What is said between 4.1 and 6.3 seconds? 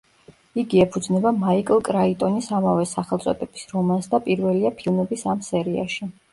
და პირველია ფილმების ამ სერიაში.